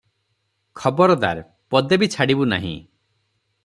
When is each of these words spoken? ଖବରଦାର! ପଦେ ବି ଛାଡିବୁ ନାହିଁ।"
ଖବରଦାର! 0.83 1.45
ପଦେ 1.75 2.01
ବି 2.05 2.11
ଛାଡିବୁ 2.17 2.53
ନାହିଁ।" 2.55 2.77